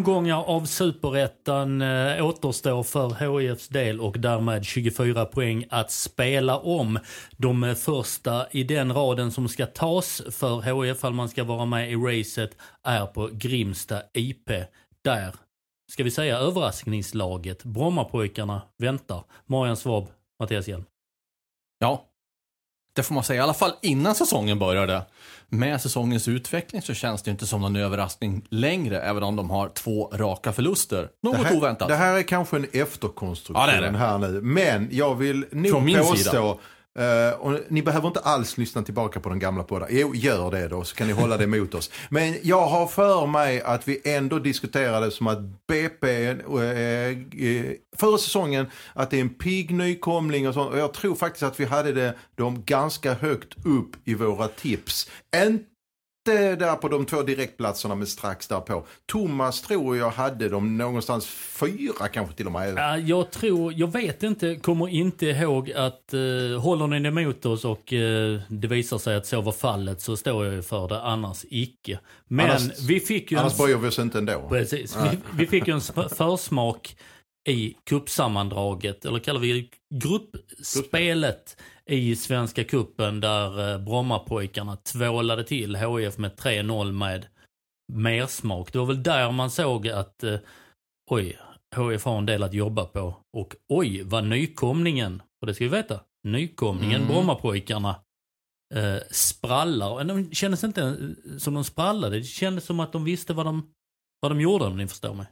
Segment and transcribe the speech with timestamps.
[0.00, 6.98] Omgångar av superettan eh, återstår för HIFs del och därmed 24 poäng att spela om.
[7.36, 11.92] De första i den raden som ska tas för HIF, om man ska vara med
[11.92, 14.50] i racet, är på Grimsta IP.
[15.04, 15.34] Där,
[15.92, 19.24] ska vi säga överraskningslaget, Brommapojkarna, väntar.
[19.46, 20.06] Marian Svab,
[20.40, 20.84] Mattias Hjelm.
[21.78, 22.09] Ja,
[22.92, 23.40] det får man säga.
[23.40, 25.02] I alla fall innan säsongen började.
[25.48, 29.68] Med säsongens utveckling så känns det inte som någon överraskning längre, även om de har
[29.68, 31.08] två raka förluster.
[31.22, 31.88] Något det här, oväntat.
[31.88, 33.98] Det här är kanske en efterkonstruktion Ja, det det.
[33.98, 34.40] här nu.
[34.40, 36.54] Men jag vill nog Från min påstå, sida.
[36.98, 39.88] Uh, och ni behöver inte alls lyssna tillbaka på den gamla podden.
[39.90, 41.90] Jo, gör det då så kan ni hålla det emot oss.
[42.08, 48.18] Men jag har för mig att vi ändå diskuterade som att BP, eh, eh, förra
[48.18, 50.72] säsongen, att det är en pigg nykomling och sånt.
[50.72, 52.14] Och jag tror faktiskt att vi hade det
[52.64, 55.10] ganska högt upp i våra tips.
[55.36, 55.69] Inte
[56.32, 58.86] där på de två direktplatserna men strax därpå.
[59.06, 62.74] Thomas tror jag hade dem någonstans fyra kanske till och med.
[62.76, 67.64] Ja, jag tror, jag vet inte, kommer inte ihåg att uh, håller ni emot oss
[67.64, 71.02] och uh, det visar sig att så var fallet så står jag ju för det,
[71.02, 72.00] annars icke.
[72.28, 74.46] Men Annars- vi fick ju Annars böjer vi oss inte ändå.
[74.48, 76.96] precis, vi, vi fick ju en försmak
[77.48, 81.56] i kuppsammandraget, eller kallar vi det gruppspelet
[81.90, 87.26] i Svenska kuppen där uh, Brommapojkarna tvålade till HIF med 3-0 med
[87.92, 88.72] mersmak.
[88.72, 90.38] Det var väl där man såg att uh,
[91.10, 91.38] oj,
[91.76, 93.16] HIF har en del att jobba på.
[93.36, 97.08] Och oj, vad nykomlingen, och det ska vi veta, nykomlingen Mm.
[97.08, 97.96] Brommapojkarna
[98.74, 100.04] eh, sprallar.
[100.04, 103.72] De kändes inte eh, som de sprallade, det kändes som att de visste vad de,
[104.20, 105.26] vad de gjorde om ni förstår mig.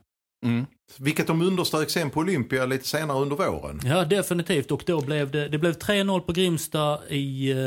[0.47, 0.67] Mm.
[0.99, 3.81] Vilket de underströk sen på Olympia lite senare under våren.
[3.85, 4.71] Ja, definitivt.
[4.71, 7.59] Och då blev det, det blev 3-0 på Grimsta i, eh,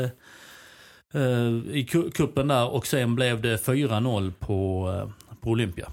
[1.14, 5.88] eh, i ku- kuppen där och sen blev det 4-0 på, eh, på Olympia.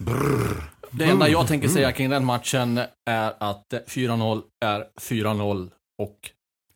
[0.91, 6.17] Det enda jag tänker säga kring den matchen är att eh, 4-0 är 4-0 och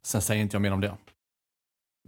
[0.06, 0.94] sen säger inte jag mer om det.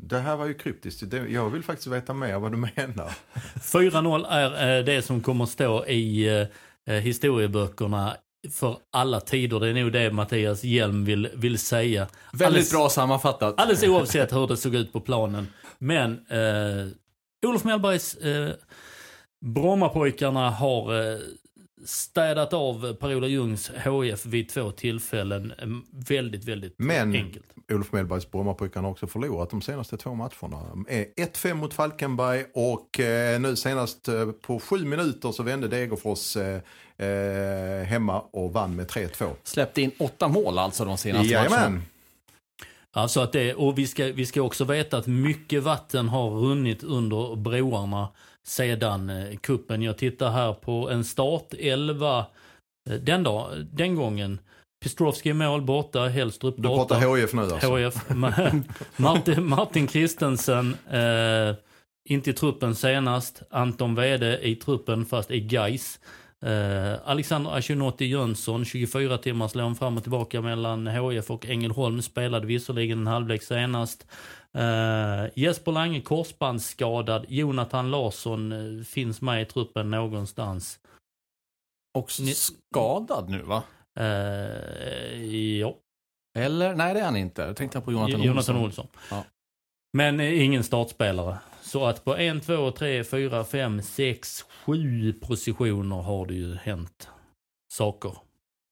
[0.02, 1.04] Det här var ju kryptiskt.
[1.30, 3.12] Jag vill faktiskt veta mer vad du menar.
[3.62, 6.28] 4-0 är eh, det som kommer stå i
[6.90, 8.18] eh, historieböckerna
[8.52, 9.60] för alla tider.
[9.60, 12.08] Det är nog det Mattias Hjelm vill, vill säga.
[12.32, 13.54] Väldigt Alldeles- bra sammanfattat.
[13.58, 15.48] Alldeles oavsett hur det såg ut på planen.
[15.78, 16.88] Men eh,
[17.50, 18.50] Olof Mellbergs eh,
[19.46, 21.18] Brommapojkarna har eh,
[21.86, 25.54] städat av Per-Ola Ljungs HIF vid två tillfällen.
[25.60, 25.68] Eh,
[26.08, 27.46] Väldigt, väldigt Men enkelt.
[27.72, 30.86] Olof Mellbergs Brommapojkarna har också förlorat de senaste två matcherna.
[30.88, 36.38] Eh, 1-5 mot Falkenberg och eh, nu senast eh, på sju minuter så vände Degerfors
[36.38, 36.62] eh,
[37.08, 39.32] eh, hemma och vann med 3-2.
[39.44, 41.56] Släppte in åtta mål alltså de senaste matcherna.
[41.56, 41.82] Jajamän.
[42.92, 46.84] Alltså att det, och vi ska, vi ska också veta att mycket vatten har runnit
[46.84, 48.08] under broarna
[48.48, 49.82] sedan eh, kuppen.
[49.82, 52.26] Jag tittar här på en startelva
[52.90, 54.40] eh, den, dag, den gången.
[54.84, 56.96] Pistrovski i mål borta, Hellstrup Du borta.
[56.96, 57.76] pratar HIF nu alltså.
[57.76, 57.96] HIF.
[58.10, 58.64] Ma-
[58.98, 61.56] Martin, Martin Christensen, eh,
[62.10, 63.42] inte i truppen senast.
[63.50, 66.00] Anton Wede i truppen fast i Gais.
[66.46, 72.02] Eh, Alexander Ashinotti Jönsson, 24 timmars lån fram och tillbaka mellan HIF och Ängelholm.
[72.02, 74.08] Spelade visserligen en halvlek senast.
[74.56, 77.26] Eh, Jesper Lange korsbandsskadad.
[77.30, 80.80] Jonathan Larsson eh, finns med i truppen någonstans.
[81.98, 83.64] Och skadad nu va?
[84.00, 85.78] Eh, ja.
[86.38, 86.76] Eller?
[86.76, 87.42] Nej det är han inte.
[87.42, 88.86] Jag tänkte på Jonathan, Jonathan Olsson.
[88.86, 88.88] Olsson.
[89.18, 89.24] Ja.
[89.94, 91.38] Men ingen startspelare.
[91.62, 97.10] Så att på en, två, tre, fyra, fem, sex, sju positioner har det ju hänt
[97.74, 98.25] saker.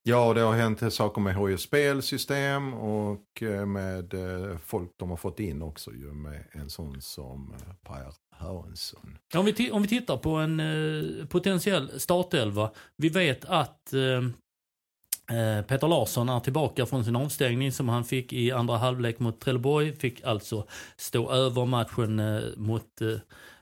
[0.05, 5.17] Ja, det har hänt saker med HJ spelsystem och eh, med eh, folk de har
[5.17, 9.17] fått in också ju med en sån som eh, Per Hörensson.
[9.35, 12.71] Om vi, om vi tittar på en eh, potentiell startelva.
[12.97, 18.51] Vi vet att eh, Peter Larsson är tillbaka från sin avstängning som han fick i
[18.51, 19.93] andra halvlek mot Trelleborg.
[19.93, 23.17] Fick alltså stå över matchen eh, mot eh,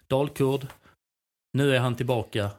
[0.07, 0.67] Dalkurd.
[1.53, 2.49] Nu är han tillbaka.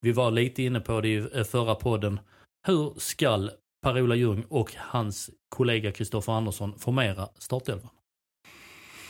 [0.00, 2.20] Vi var lite inne på det i förra podden.
[2.66, 3.50] Hur skall
[3.82, 7.90] Per-Ola Ljung och hans kollega Kristoffer Andersson formera startelvan?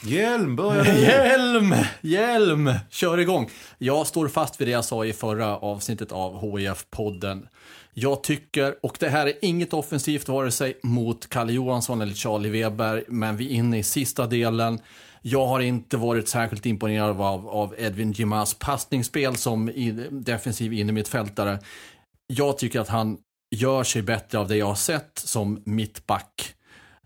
[0.03, 1.75] Hjelm börjar Hjälm!
[2.01, 2.71] Hjälm!
[2.91, 3.51] Kör igång.
[3.79, 7.49] Jag står fast vid det jag sa i förra avsnittet av HIF-podden.
[7.95, 12.51] Jag tycker, och det här är inget offensivt vare sig mot Kalle Johansson eller Charlie
[12.51, 14.79] Weber, men vi är inne i sista delen.
[15.23, 21.59] Jag har inte varit särskilt imponerad av, av Edvin Gimas passningsspel som i, defensiv innermittfältare.
[22.27, 23.19] Jag tycker att han
[23.57, 26.55] gör sig bättre av det jag har sett som mittback.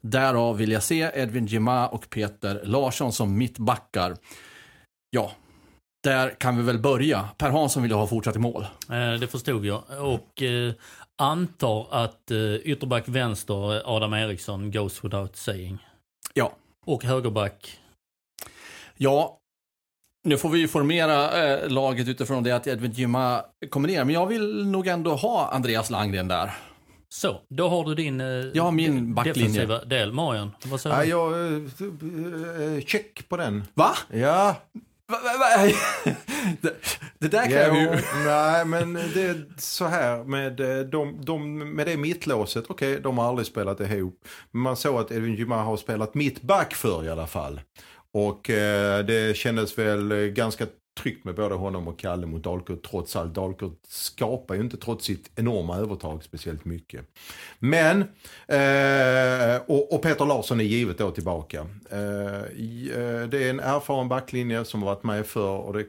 [0.01, 4.17] Därav vill jag se Edvin Gima och Peter Larsson som mittbackar.
[5.11, 5.33] Ja,
[6.05, 7.29] där kan vi väl börja.
[7.39, 8.67] Per Hansson vill jag ha fortsatt i mål.
[8.91, 9.83] Eh, Det förstod jag.
[10.01, 10.73] Och eh,
[11.23, 15.79] antar att eh, ytterback vänster eh, Adam Eriksson goes without saying.
[16.35, 16.53] Ja.
[16.87, 17.79] Och högerback.
[18.97, 19.39] Ja,
[20.25, 24.05] nu får vi ju formera eh, laget utifrån det att Edvin Gima kommer ner.
[24.05, 26.51] Men jag vill nog ändå ha Andreas Landgren där.
[27.09, 29.41] Så, då har du din eh, Ja, min backlinje.
[29.43, 30.13] defensiva del.
[30.13, 31.09] Marion, vad säger Ja, du?
[31.11, 31.33] jag,
[32.73, 33.65] eh, eh, check på den.
[33.75, 33.91] Va?
[34.13, 34.57] Ja,
[35.09, 35.73] Va, va, va?
[36.61, 36.75] det,
[37.19, 37.99] det där kan jag ju...
[38.25, 43.19] nej men det är så här med, eh, de, de, med det mittlåset, okej de
[43.19, 44.25] har aldrig spelat ihop.
[44.51, 47.61] Men man såg att Edvin Juma har spelat mittback för i alla fall.
[48.13, 50.67] Och eh, det kändes väl eh, ganska
[51.01, 53.35] tryggt med både honom och Kalle mot Dalkurd trots allt.
[53.35, 57.07] Dalkurd skapar ju inte trots sitt enorma övertag speciellt mycket.
[57.59, 58.01] Men,
[58.49, 61.67] eh, och, och Peter Larsson är givet då tillbaka.
[61.91, 65.87] Eh, eh det är en erfaren backlinje som har varit med för och det,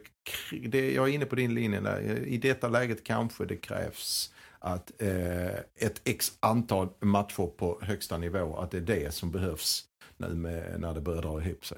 [0.67, 2.23] det, jag är inne på din linje där.
[2.27, 8.57] I detta läget kanske det krävs att eh, ett x antal matcher på högsta nivå,
[8.57, 9.83] att det är det som behövs
[10.17, 11.77] nu med, när det börjar dra ihop sig.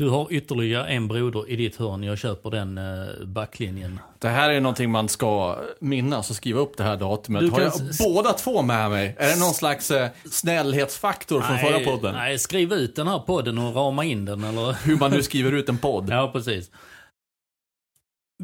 [0.00, 2.02] Du har ytterligare en broder i ditt hörn.
[2.02, 4.00] Jag köper den eh, backlinjen.
[4.18, 7.40] Det här är någonting man ska minnas och skriva upp det här datumet.
[7.42, 9.16] Du Har kan jag s- båda två med mig?
[9.18, 12.14] Är det någon slags eh, snällhetsfaktor från förra podden?
[12.14, 14.44] nej, skriv ut den här podden och rama in den.
[14.44, 14.72] Eller?
[14.86, 16.08] Hur man nu skriver ut en podd.
[16.10, 16.70] Ja, precis.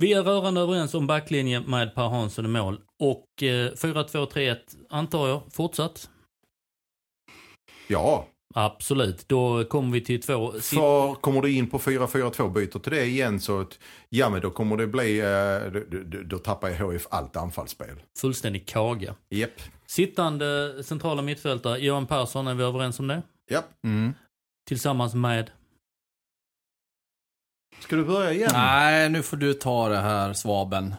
[0.01, 2.81] Vi är rörande överens om backlinjen med Per Hansson i mål.
[3.01, 4.57] Och eh, 4-2-3-1
[4.91, 6.11] antar jag fortsatt?
[7.89, 8.27] Ja,
[8.59, 9.29] Absolut.
[9.29, 10.53] Då kommer vi till två...
[10.53, 14.51] För kommer du in på 4-4-2 byter till det igen så att, ja men då
[14.51, 18.03] kommer det bli, eh, då, då, tappar HF allt anfallsspel.
[18.19, 19.15] Fullständig kaga.
[19.29, 19.51] Japp.
[19.87, 23.23] Sittande centrala mittfältare, Johan Persson, är vi överens om det?
[23.51, 23.85] Japp.
[23.85, 24.13] Mm.
[24.69, 25.51] Tillsammans med...
[27.79, 28.51] Ska du börja igen?
[28.53, 30.95] Nej, nu får du ta det här, svaben.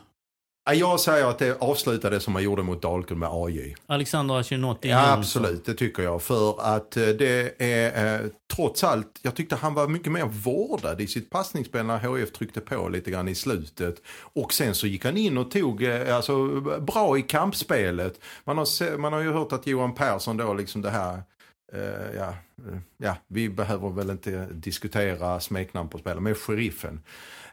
[0.68, 3.75] Ja, Jag säger att det avslutade som man gjorde mot Dalkurd med AJ.
[3.86, 4.90] Alexander Achinotti.
[4.90, 6.22] Ja, absolut, det tycker jag.
[6.22, 11.02] För att eh, det är eh, trots allt, jag tyckte han var mycket mer vårdad
[11.02, 14.02] i sitt passningsspel när HF tryckte på lite grann i slutet.
[14.19, 18.20] Och sen så gick han in och tog, eh, alltså bra i kampspelet.
[18.44, 21.22] Man har, man har ju hört att Johan Persson då liksom det här
[21.74, 22.30] eh, ja,
[22.68, 27.00] eh, ja, vi behöver väl inte diskutera smeknamn på spelare, men sheriffen.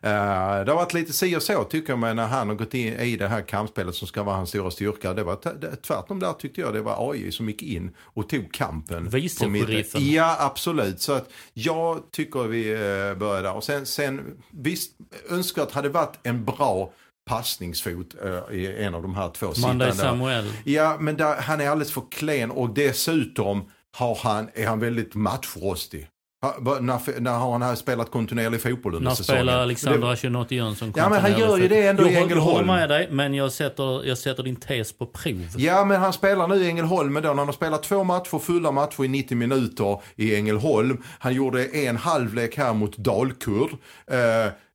[0.04, 2.74] Eh, det har varit lite si och så tycker jag med när han har gått
[2.74, 5.14] in i det här kampspelet som ska vara hans stora styrka.
[5.14, 5.38] Det var
[5.76, 9.08] tvärtom där tyckte jag det var AJ som gick in och tog kampen.
[9.08, 9.44] Vice
[9.92, 9.98] på.
[9.98, 11.00] Ja, absolut.
[11.00, 13.52] Så att jag tycker vi eh, börjar där.
[13.52, 14.92] Och sen, sen visst,
[15.28, 16.92] önskvärt hade varit en bra
[17.26, 19.92] passningsfot eh, i en av de här två sittande.
[19.92, 20.52] Samuel.
[20.64, 25.14] Ja, men där, han är alldeles för klen och dessutom har han, är han väldigt
[25.14, 26.08] matchrostig.
[26.44, 29.40] Ha- När, när har han här spelat kontinuerlig fotboll under När säsongen?
[29.40, 32.40] spelar Alexander Achinotti Jönsson Ja, men han gör ju det ändå i jag, håller- Jag
[32.42, 32.66] håller Ängelholm.
[32.66, 35.46] med dig, men jag sätter, jag sätter din tes på prov.
[35.56, 38.38] Ja, men han spelar nu i Ängelholm men då när han har spelat två matcher,
[38.38, 41.02] fulla matcher i 90 minuter i Ängelholm.
[41.18, 43.70] Han gjorde en halvlek här mot Dalkurd.
[44.10, 44.18] Eh,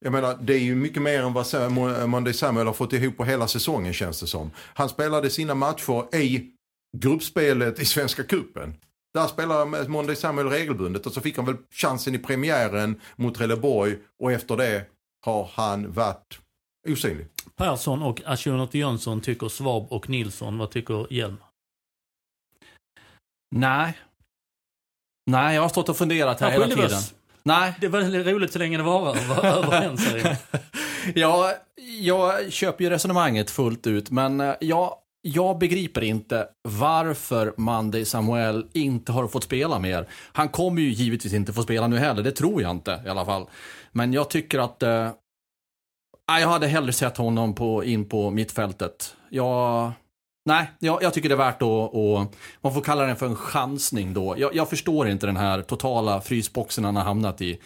[0.01, 1.45] jag menar, det är ju mycket mer än vad
[2.09, 4.51] Monday Samuel har fått ihop på hela säsongen känns det som.
[4.73, 6.43] Han spelade sina matcher i
[6.97, 8.73] gruppspelet i Svenska Cupen.
[9.13, 13.97] Där spelar Monday Samuel regelbundet och så fick han väl chansen i premiären mot Trelleborg
[14.19, 14.85] och efter det
[15.25, 16.39] har han varit
[16.89, 17.27] osynlig.
[17.55, 20.57] Persson och Achinotti Jönsson tycker Svab och Nilsson.
[20.57, 21.37] Vad tycker Hjelm?
[23.55, 23.97] Nej.
[25.31, 26.85] Nej, jag har stått och funderat här Ja, hela tiden.
[26.85, 27.13] oss.
[27.43, 27.73] Nej.
[27.81, 29.27] Det var väldigt roligt så länge det varar.
[29.27, 30.07] Var överens.
[31.15, 31.53] Ja,
[32.01, 38.67] jag köper ju resonemanget fullt ut, men eh, jag, jag begriper inte varför Monday Samuel
[38.73, 40.07] inte har fått spela mer.
[40.11, 43.25] Han kommer ju givetvis inte få spela nu heller, det tror jag inte i alla
[43.25, 43.49] fall.
[43.91, 44.83] Men jag tycker att...
[44.83, 45.11] Eh,
[46.27, 49.15] jag hade hellre sett honom på, in på mittfältet.
[49.29, 49.91] Jag...
[50.45, 52.35] Nej, jag, jag tycker det är värt att, att...
[52.61, 54.35] Man får kalla den för en chansning då.
[54.37, 57.59] Jag, jag förstår inte den här totala frysboxen han har hamnat i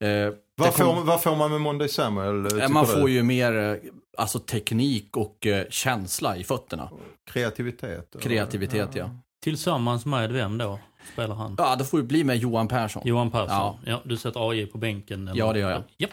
[0.00, 2.44] det Vad kom- får, vad får man med Monday Samuel?
[2.44, 2.92] Eh, tycker Man du?
[2.92, 3.76] får ju mer eh,
[4.18, 6.90] alltså, teknik och eh, känsla i fötterna.
[7.30, 8.16] Kreativitet.
[8.20, 9.10] Kreativitet, ja.
[9.42, 10.78] Tillsammans med vem då?
[11.12, 11.54] Spelar han?
[11.58, 13.02] Ja, det får ju bli med Johan Persson.
[13.04, 13.48] Johan Persson.
[13.50, 13.78] Ja.
[13.84, 14.00] Ja.
[14.04, 15.28] du sätter AJ på bänken?
[15.28, 15.38] eller?
[15.38, 15.82] Ja, det gör jag.
[15.98, 16.10] Japp.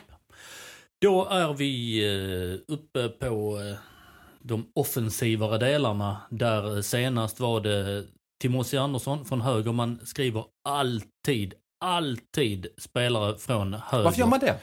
[1.02, 2.00] Då är vi
[2.68, 3.78] eh, uppe på eh,
[4.40, 6.18] de offensivare delarna.
[6.30, 8.04] Där eh, senast var det
[8.42, 9.72] Timothy Andersson från höger.
[9.72, 11.54] Man skriver alltid,
[11.86, 14.04] alltid spelare från höger.
[14.04, 14.56] Varför gör man det?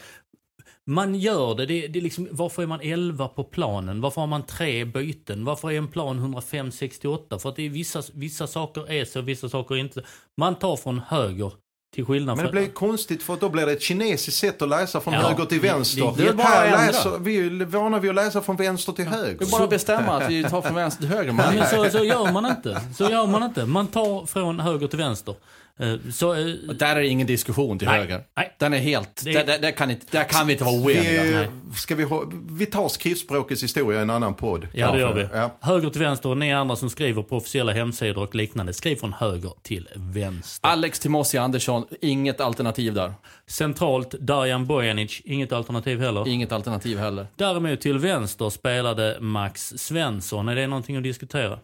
[0.87, 1.67] Man gör det.
[1.67, 4.00] det, det är liksom, varför är man 11 på planen?
[4.00, 5.45] Varför har man tre byten?
[5.45, 7.38] Varför är en plan 105-68?
[7.38, 10.02] För att det är vissa, vissa saker är så, vissa saker är inte.
[10.37, 11.52] Man tar från höger
[11.95, 14.69] till skillnad Men det blir konstigt för att då blir det ett kinesiskt sätt att
[14.69, 16.14] läsa från Ja, höger till det- vänster.
[16.17, 16.87] det är bara Här att ändra.
[16.87, 19.37] läser, vi är vana vid att läsa från vänster till höger.
[19.38, 21.33] Vi bara bestämma att vi tar från vänster till höger.
[21.33, 21.55] Man.
[21.55, 22.81] men så, så gör man inte.
[22.97, 23.67] Så gör man inte.
[23.67, 25.35] Man tar från höger till vänster.
[25.81, 27.99] Eh, Så, eh, Där är det ingen diskussion till Nej.
[27.99, 28.21] höger.
[28.37, 28.57] Nej.
[28.59, 29.25] Den är helt...
[29.25, 31.23] Det- Där, där, där, kan inte, där kan vi inte vara oeniga.
[31.23, 31.49] Vi, Nej.
[31.76, 34.67] ska vi, ha, vi tar skriftspråkets historia i en annan podd.
[34.75, 35.29] ja, det gör vi.
[35.33, 35.57] Ja.
[35.61, 39.12] Höger till vänster och ni andra som skriver på officiella hemsidor och liknande, skriv från
[39.12, 40.69] höger till vänster.
[40.69, 43.12] Alex Timossi Andersson, inget alternativ där.
[43.47, 46.29] Centralt, Darjan Bojanic, inget alternativ heller.
[46.29, 47.26] Inget alternativ heller.
[47.37, 50.49] Däremot till vänster spelade Max Svensson.
[50.49, 51.59] Är det någonting att diskutera?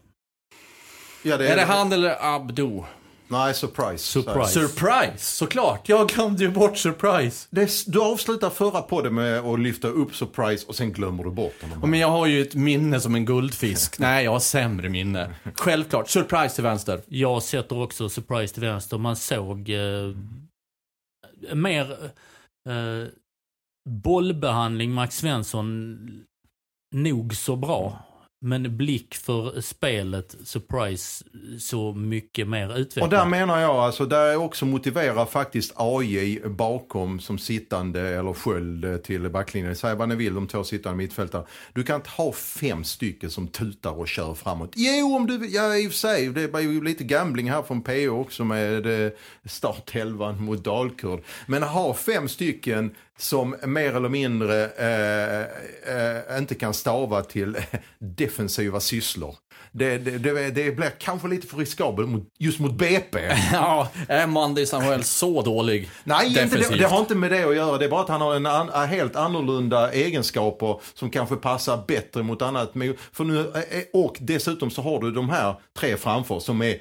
[1.23, 2.85] Ja, det Är det han eller Abdo?
[3.31, 3.99] Nej, surprise.
[3.99, 4.49] Surprise.
[4.69, 5.89] Surprise, såklart.
[5.89, 7.47] Jag glömde ju bort surprise.
[7.51, 11.31] Det, är- du avslutar förra podden med att lyfta upp surprise och sen glömmer du
[11.31, 11.91] bort honom.
[11.91, 13.99] Men jag har ju ett minne som en guldfisk.
[13.99, 15.35] Nej, jag har sämre minne.
[15.55, 16.09] Självklart.
[16.09, 17.03] Surprise till vänster.
[17.07, 18.99] Jag sätter också surprise till vänster.
[18.99, 20.15] Man såg eh,
[21.55, 21.91] mer
[22.69, 23.09] eh,
[23.91, 25.99] bollbehandling, Max Svensson,
[26.95, 27.99] nog så bra.
[28.40, 31.25] Men blick för spelet, surprise,
[31.61, 33.04] så mycket mer utvecklat.
[33.04, 39.02] Och där menar jag, alltså där också motiverar faktiskt AJ bakom som sittande eller sköld
[39.02, 39.76] till backlinjen.
[39.76, 41.45] Säg vad ni vill, de två sittande mittfältare.
[41.73, 44.73] Du kan inte ha fem stycken som tutar och kör framåt.
[44.76, 47.83] Jo, om du ja i och för sig, det var ju lite gambling här från
[47.83, 49.12] PO också med eh,
[49.45, 51.23] startelvan mot Dalkurd.
[51.47, 55.41] Men ha fem stycken som mer eller mindre eh,
[55.97, 57.57] eh, inte kan stava till
[57.99, 59.37] defensiva sysslor.
[59.73, 63.19] Det, det, det, det blir kanske lite för riskabelt mot, just mot BP.
[63.53, 65.91] Ja, är Mandy Samuel så dålig?
[66.05, 66.79] Nej, inte det, defensivt?
[66.79, 67.79] det har inte med det att göra.
[67.79, 72.23] Det är bara att han har en an, helt annorlunda egenskaper som kanske passar bättre
[72.23, 72.73] mot annat.
[73.13, 76.79] För nu, eh, och dessutom så har du de här tre framför som är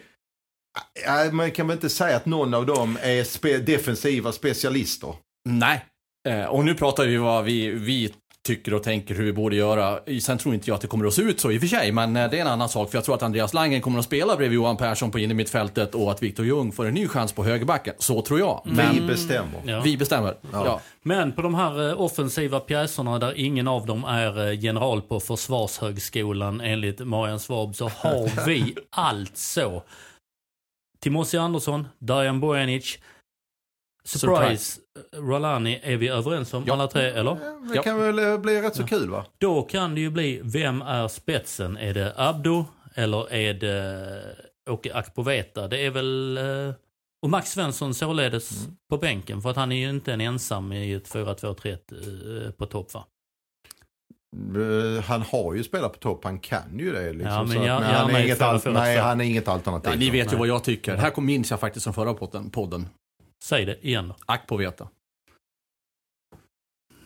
[1.06, 5.14] Ja, Man kan väl inte säga att någon av dem är spe, defensiva specialister.
[5.46, 5.86] Nej.
[6.28, 8.14] Eh, och nu pratar vi vad vi, vi
[8.48, 10.00] tycker och tänker hur vi borde göra.
[10.22, 11.92] Sen tror inte jag att det kommer att se ut så i och för sig,
[11.92, 12.90] men eh, det är en annan sak.
[12.92, 16.12] För jag tror att Andreas Langen kommer att spela bredvid Johan Persson på innermittfältet och
[16.12, 17.94] att Viktor Ljung får en ny chans på högerbacken.
[17.98, 18.62] Så tror jag.
[18.66, 19.62] Men Vi bestämmer.
[19.66, 19.82] Ja.
[19.82, 20.38] vi bestämmer.
[20.52, 20.82] Ja.
[21.04, 26.62] Men på de här eh, offensiva pjäserna där ingen av dem är general på Försvarshögskolan
[26.62, 29.84] enligt Marian Svab så har vi alltså
[31.00, 32.98] Timossi Andersson, Darjan Bojanic,
[34.08, 34.80] Surprise,
[35.16, 36.74] Rolani är vi överens om Ja.
[36.74, 37.36] alla tre, eller?
[37.70, 37.84] Det Ja.
[37.84, 39.26] kan väl eh, bli rätt så kul va?
[39.38, 41.78] Då kan det ju bli, vem är spetsen?
[41.78, 44.36] Är det Abdo eller är det
[44.70, 45.68] Åke Akpoveta?
[45.68, 46.38] Det är väl...
[46.38, 46.74] eh,
[47.22, 50.94] Och Max Svensson således på bänken, för att han är ju inte en ensam i
[50.94, 53.06] ett 4-2-3 eh, på topp va?
[54.56, 57.14] Eh, Han har ju spelat på topp, han kan ju det.
[57.14, 58.40] Liksom, Ja, men så att- jag- men jag han, är inget
[58.74, 59.92] nej, han är inget alternativ.
[59.92, 60.40] Ja, ni vet ju Nej.
[60.40, 60.96] vad jag tycker.
[60.96, 62.50] Här kom- minns jag faktiskt från förra podden.
[62.50, 62.88] podden.
[63.44, 64.16] Säg det igen då.
[64.26, 64.88] Ack på veta.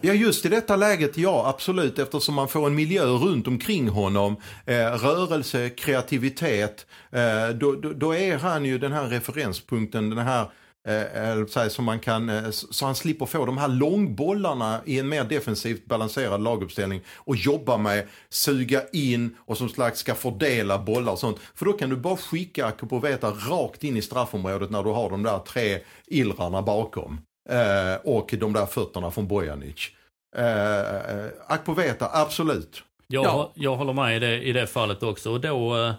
[0.03, 4.35] Ja, just i detta läget, ja absolut, eftersom man får en miljö runt omkring honom,
[4.65, 10.51] eh, rörelse, kreativitet, eh, då, då, då är han ju den här referenspunkten, den här
[10.87, 13.67] Eh, eller så här, som man kan, eh, så så han slipper få de här
[13.67, 19.99] långbollarna i en mer defensivt balanserad laguppställning och jobba med, suga in och som slags
[19.99, 21.37] ska fördela bollar och sånt.
[21.55, 25.23] För då kan du bara skicka Akupoveta rakt in i straffområdet när du har de
[25.23, 27.21] där tre illrarna bakom.
[27.49, 29.89] Eh, och de där fötterna från Bojanic.
[30.37, 32.83] Eh, Akpoveta, absolut.
[33.07, 33.51] Jag, Ja.
[33.55, 35.31] jag håller med i det, i det fallet också.
[35.31, 35.75] Och då...
[35.77, 35.93] Eh,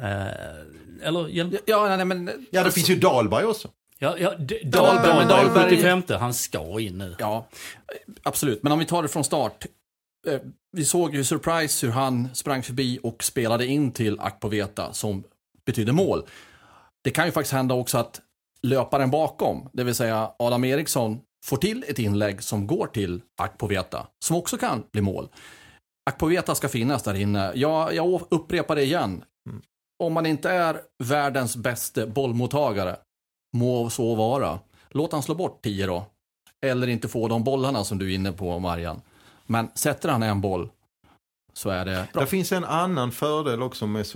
[0.00, 0.26] eh,
[1.02, 1.28] eller...
[1.28, 2.46] hjälp- Ja, nej, men...
[2.50, 3.68] Ja, det finns ju Dahlberg också.
[4.02, 4.30] Ja, ja,
[4.64, 7.16] Dahlberg, men Dahlberg, Dahlberg- 75 han ska in nu.
[7.18, 7.48] Ja,
[8.22, 8.62] absolut.
[8.62, 9.66] Men om vi tar det från start.
[10.28, 10.40] Eh,
[10.76, 15.24] Vi såg ju Surprise hur han sprang förbi och spelade in till Akpoveta som
[15.66, 16.22] betydde mål.
[17.04, 18.20] Det kan ju faktiskt hända också att
[18.62, 24.06] löparen bakom, det vill säga Adam Eriksson, får till ett inlägg som går till Akpoveta,
[24.24, 25.28] som också kan bli mål.
[26.10, 27.52] Akpoveta ska finnas där inne.
[27.54, 29.24] Jag, jag upprepar det igen.
[30.02, 32.96] Om man inte är världens bästa bollmottagare,
[33.52, 34.58] må så vara.
[34.90, 36.04] Låt han slå bort 10 då.
[36.62, 39.00] eller inte få de bollarna som du är inne på, Marian.
[39.46, 40.68] Men sätter han en boll
[41.52, 42.22] så är det bra.
[42.22, 44.06] Det finns en annan fördel också med,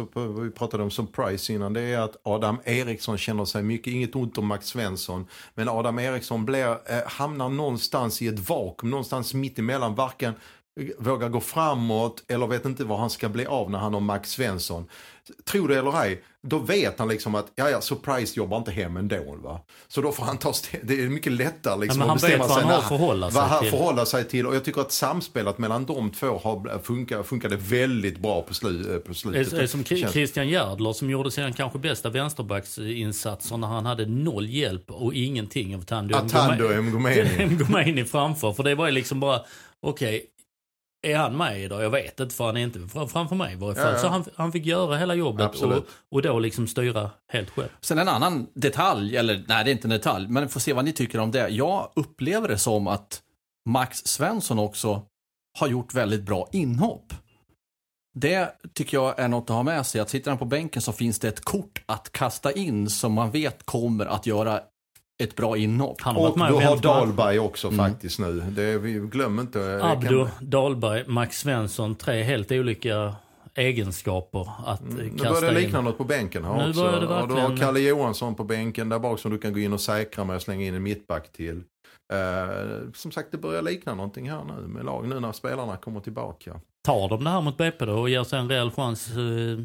[0.42, 4.16] vi pratade om som price innan, det är att Adam Eriksson känner sig mycket, inget
[4.16, 9.34] ont om Max Svensson, men Adam Eriksson blir, eh, hamnar någonstans i ett vakuum, någonstans
[9.34, 10.34] mitt emellan, varken
[10.98, 14.30] vågar gå framåt eller vet inte vad han ska bli av när han har Max
[14.30, 14.88] Svensson.
[15.44, 18.96] Tro det eller ej, då vet han liksom att ja, ja, Surprise jobbar inte hem
[18.96, 19.36] ändå.
[19.42, 19.60] Va?
[19.88, 22.72] Så då får han ta Det är mycket lättare liksom, ja, att bestämma sig vad
[22.72, 23.70] han förhålla sig vad han till.
[23.70, 24.46] förhåller sig till.
[24.46, 29.02] Och jag tycker att samspelet mellan de två har funkar, funkade väldigt bra på, slu,
[29.06, 29.50] på slutet.
[29.50, 34.48] Det är som Christian Järdler som gjorde sin kanske bästa vänsterbacksinsatser när han hade noll
[34.48, 36.82] hjälp och ingenting av Tando Atando.
[37.48, 38.52] Mgomeni framför.
[38.52, 39.40] För det var ju liksom bara,
[39.80, 40.26] okej,
[41.06, 41.82] är han med idag?
[41.84, 43.84] Jag vet inte för han är inte fram- framför mig i varje fall.
[43.86, 43.98] Ja, ja.
[43.98, 45.86] Så han, han fick göra hela jobbet och, Absolut.
[46.10, 47.68] och då liksom styra helt själv.
[47.80, 50.84] Sen en annan detalj, eller nej det är inte en detalj, men får se vad
[50.84, 51.48] ni tycker om det.
[51.48, 53.22] Jag upplever det som att
[53.68, 55.02] Max Svensson också
[55.58, 57.12] har gjort väldigt bra inhopp.
[58.18, 60.00] Det tycker jag är något att ha med sig.
[60.00, 63.30] Att sitter han på bänken så finns det ett kort att kasta in som man
[63.30, 64.60] vet kommer att göra
[65.22, 66.00] ett bra inhopp.
[66.00, 66.76] Han har Och du har.
[66.76, 67.78] Dahlberg också Mm.
[67.78, 68.40] faktiskt nu.
[68.40, 69.78] Det, vi glöm inte.
[69.82, 73.14] kan- Abdo, Dahlberg, Max Svensson, tre helt olika
[73.54, 75.84] egenskaper att eh, Nu kasta börjar det likna in.
[75.84, 76.82] något på bänken här Nu också.
[76.82, 79.52] börjar det Och du har verkligen- Kalle Johansson på bänken där bak som du kan
[79.52, 81.62] gå in och säkra med och slänga in en mittback till.
[82.12, 86.00] Eh, som sagt, det börjar likna någonting här nu med lag nu när spelarna kommer
[86.00, 86.60] tillbaka.
[86.84, 89.10] Tar de det här mot BP då och ger sig en reell chans?
[89.10, 89.58] eh, Eh,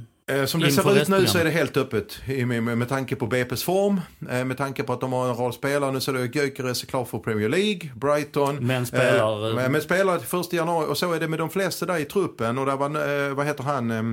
[0.46, 3.28] Som det ser ut nu så är det helt öppet med, med, med tanke på
[3.28, 5.92] BP's form, eh, med tanke på att de har en rad spelare.
[5.92, 8.56] Nu så är det Gyökeres är klar för Premier League, Brighton.
[8.68, 11.50] Men spelar, Eh, men, men spelar till första januari och så är det med de
[11.50, 12.58] flesta där i truppen.
[12.58, 14.04] Och där var, eh, vad heter han, eh,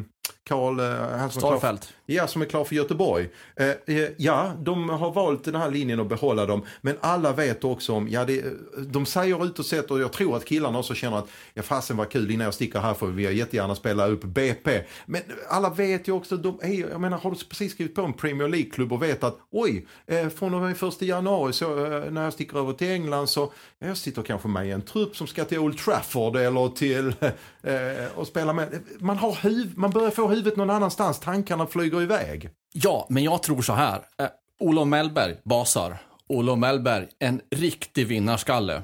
[0.49, 1.93] Karl, eh, Starfelt.
[2.07, 3.29] Ja, som är klar för Göteborg.
[3.57, 6.65] Eh, eh, ja, de har valt den här linjen att behålla dem.
[6.81, 8.45] Men alla vet också om, ja, det,
[8.87, 11.97] de säger ut och sett och jag tror att killarna också känner att, ja fasen
[11.97, 14.83] vad kul innan jag sticker här för vi vill jättegärna spela upp BP.
[15.07, 18.13] Men alla vet ju också, de är, jag menar har du precis skrivit på en
[18.13, 22.25] Premier League-klubb och vet att oj, eh, från och med 1 januari så eh, när
[22.25, 25.27] jag sticker över till England så eh, jag sitter kanske med i en trupp som
[25.27, 27.09] ska till Old Trafford eller till
[27.63, 28.81] eh, och spela med.
[28.99, 32.51] Man, har huv, man börjar få huvudet någon annanstans, tankarna flyger iväg.
[32.73, 34.03] Ja, men jag tror så här.
[34.19, 34.27] Eh,
[34.61, 35.99] Olof Mellberg basar.
[36.29, 38.83] Olof Mellberg, en riktig vinnarskalle.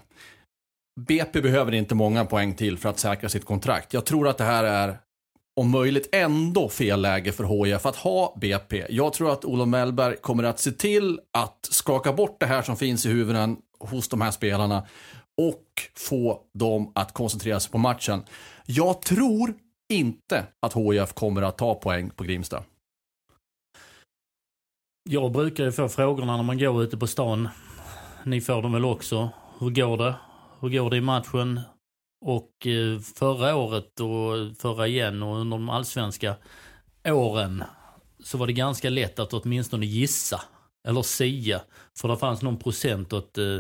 [1.01, 3.93] BP behöver inte många poäng till för att säkra sitt kontrakt.
[3.93, 4.99] Jag tror att det här är
[5.57, 8.87] om möjligt ändå fel läge för HIF att ha BP.
[8.88, 12.77] Jag tror att Olof Mellberg kommer att se till att skaka bort det här som
[12.77, 14.87] finns i huvuden hos de här spelarna
[15.37, 15.64] och
[16.09, 18.23] få dem att koncentrera sig på matchen.
[18.67, 19.55] Jag tror
[19.93, 22.62] inte att HIF kommer att ta poäng på Grimsta.
[25.11, 27.49] Jag brukar ju få frågorna när man går ute på stan.
[28.25, 29.31] Ni får dem väl också.
[29.59, 30.14] Hur går det?
[30.61, 31.61] Hur går det i matchen?
[32.27, 36.37] Och eh, förra året och förra igen och under de allsvenska
[37.05, 37.65] åren
[38.23, 40.41] så var det ganska lätt att åtminstone gissa.
[40.89, 41.61] Eller sia.
[41.99, 43.39] För det fanns någon procent åt...
[43.39, 43.59] Eh,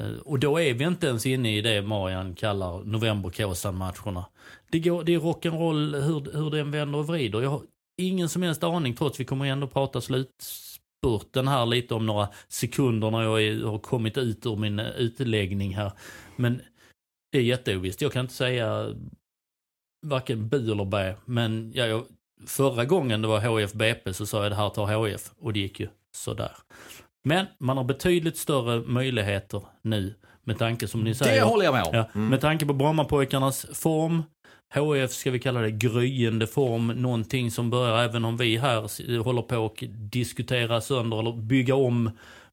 [0.00, 4.24] eh, och då är vi inte ens inne i det Marian kallar novemberkåsan-matcherna.
[4.70, 7.42] Det, går, det är rock'n'roll hur, hur den vänder och vrider.
[7.42, 7.62] Jag har
[8.02, 13.10] ingen som helst aning trots vi kommer ändå prata slutspurten här lite om några sekunder
[13.10, 15.92] när jag är, har kommit ut ur min utläggning här.
[16.36, 16.60] Men
[17.32, 18.00] det är jätteovisst.
[18.00, 18.94] Jag kan inte säga
[20.06, 21.14] varken bu eller bä.
[21.24, 22.04] Men ja, jag,
[22.46, 25.60] förra gången det var HF BP så sa jag det här tar HF och det
[25.60, 26.56] gick ju sådär.
[27.24, 30.14] Men man har betydligt större möjligheter nu
[30.44, 31.40] med tanke som ni säger.
[31.40, 31.94] Det håller jag med om.
[31.94, 34.22] Ja, Med tanke på Brommapojkarnas form,
[34.74, 39.42] HF ska vi kalla det gryende form, någonting som börjar även om vi här håller
[39.42, 42.10] på och diskutera sönder eller bygga om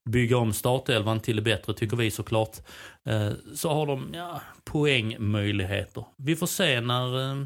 [0.09, 2.57] bygga om startelvan till det bättre tycker vi såklart.
[3.05, 6.05] Eh, så har de ja, poängmöjligheter.
[6.17, 7.45] Vi får se när, eh,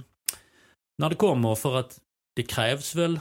[0.98, 2.00] när det kommer för att
[2.36, 3.20] det krävs väl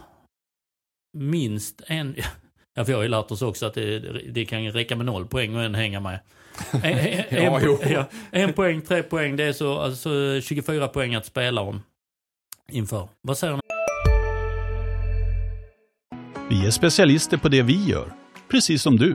[1.18, 2.16] minst en,
[2.74, 3.98] ja vi har ju lärt oss också att det,
[4.32, 6.20] det kan räcka med noll poäng och en hänga med.
[6.72, 11.60] En, en, ja, en poäng, tre poäng, det är så alltså 24 poäng att spela
[11.60, 11.82] om
[12.68, 13.08] inför.
[13.20, 13.62] Vad säger ni?
[16.50, 18.12] Vi är specialister på det vi gör,
[18.48, 19.14] precis som du.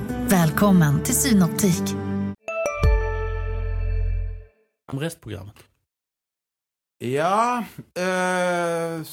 [0.31, 1.81] Välkommen till Synoptik.
[4.91, 5.55] Om Restprogrammet.
[6.99, 7.65] Ja,
[7.95, 9.03] eh,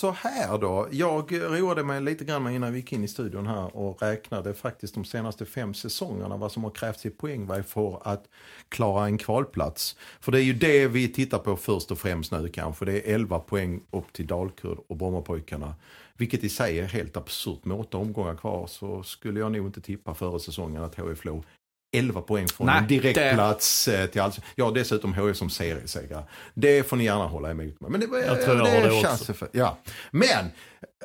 [0.00, 0.88] så här då.
[0.90, 4.54] Jag roade mig lite grann med innan vi gick in i studion här och räknade
[4.54, 8.24] faktiskt de senaste fem säsongerna vad som har krävts i poängväg för att
[8.68, 9.96] klara en kvalplats.
[10.20, 12.84] För det är ju det vi tittar på först och främst nu kanske.
[12.84, 15.74] Det är 11 poäng upp till Dalkurd och Brommapojkarna.
[16.16, 17.64] Vilket i sig är helt absurt.
[17.64, 21.44] Med åtta omgångar kvar så skulle jag nog inte tippa före säsongen att HIF låg
[21.92, 24.38] 11 poäng från Nej, en direktplats det- eh, till alls.
[24.54, 26.24] Ja, dessutom HIF som seriesegrare.
[26.54, 27.90] Det får ni gärna hålla emot mig.
[27.90, 29.34] Men det, Jag tror jag har det också.
[29.34, 29.78] För, ja.
[30.10, 30.46] Men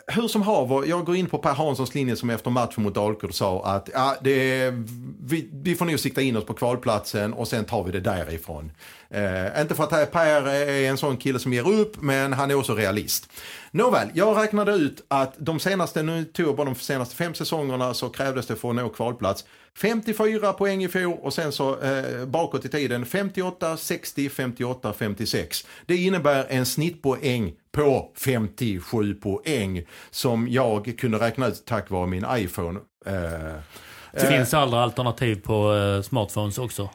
[0.08, 3.34] hur som haver, jag går in på Per Hanssons linje som efter matchen mot Dalkurd
[3.34, 4.84] sa att ja, det är,
[5.24, 8.72] vi, vi får nog sikta in oss på kvalplatsen och sen tar vi det därifrån.
[9.10, 12.56] Eh, inte för att Per är en sån kille som ger upp, men han är
[12.56, 13.30] också realist.
[13.72, 18.10] Nåväl, jag räknade ut att de senaste, nu tog bara de senaste fem säsongerna så
[18.10, 19.46] krävdes det för att nå kvalplats
[19.78, 25.66] 54 poäng i fjol och sen så eh, bakåt i tiden 58, 60, 58, 56.
[25.86, 32.26] Det innebär en snittpoäng på 57 poäng som jag kunde räkna ut tack vare min
[32.32, 32.80] iPhone.
[33.06, 33.14] Eh,
[34.12, 36.90] Det finns andra alternativ på eh, smartphones också.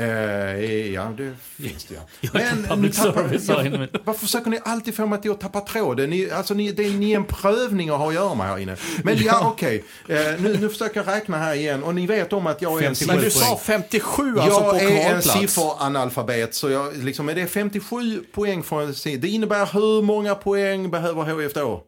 [0.00, 2.00] Eh, ja, det finns det ja.
[2.20, 2.34] Jag
[2.68, 3.88] Men nu tappar- service här inne.
[4.04, 6.10] Varför försöker ni alltid få mig till att tappa tråden?
[6.10, 8.76] Ni, alltså, ni, det är, ni en prövning att ha att göra med här inne.
[9.04, 9.84] Men ja, okej.
[10.08, 12.88] Eh, nu, nu försöker jag räkna här igen och ni vet om att jag är
[12.88, 16.96] en 57 Men du siffra- sa 57 alltså jag på är en sifferanalfabet så jag,
[16.96, 21.84] liksom, är det 57 poäng från Det innebär hur många poäng behöver HIF då?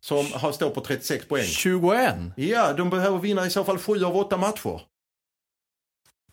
[0.00, 1.44] Som har, står på 36 poäng.
[1.44, 2.14] 21.
[2.36, 4.80] Ja, de behöver vinna i så fall 7 av 8 matcher.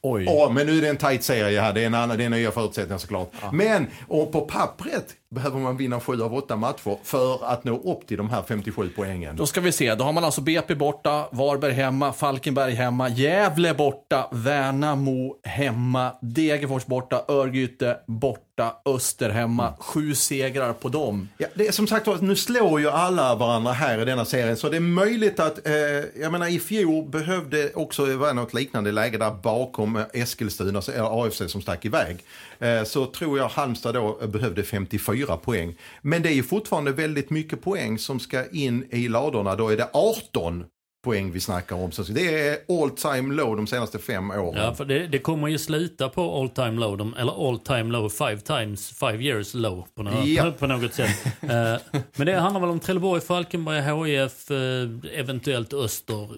[0.05, 0.23] Oj.
[0.23, 1.73] Ja, men nu är det en tight serie här.
[1.73, 3.31] Det är, en annan, det är nya förutsättningar såklart.
[3.51, 8.07] Men och på pappret behöver man vinna 7 av 8 matcher för att nå upp
[8.07, 9.35] till de här 57 poängen.
[9.35, 13.73] Då ska vi se, då har man alltså BP borta, Varberg hemma, Falkenberg hemma, Gävle
[13.73, 19.73] borta, Värnamo hemma, Degerfors borta, Örgryte borta, Öster hemma.
[19.79, 21.29] Sju segrar på dem.
[21.37, 24.69] Ja, det är som sagt nu slår ju alla varandra här i denna serien så
[24.69, 25.73] det är möjligt att, eh,
[26.21, 31.41] jag menar i fjol behövde också vara något liknande läge där bakom Eskilstuna, eller AFC
[31.47, 32.17] som stack iväg.
[32.59, 35.75] Eh, så tror jag Halmstad då eh, behövde 54 poäng.
[36.01, 39.77] Men det är ju fortfarande väldigt mycket poäng som ska in i ladorna, då är
[39.77, 40.65] det 18
[41.03, 41.91] poäng vi snackar om.
[41.91, 44.63] Så det är all time low de senaste fem åren.
[44.63, 47.83] Ja, för det, det kommer ju sluta på all time low, de, eller all time
[47.83, 50.51] low, five times, five years low på, något, Ja.
[50.59, 51.25] på något sätt.
[51.41, 56.29] Eh, men det handlar väl om Trelleborg, Falkenberg, HIF, eh, eventuellt Öster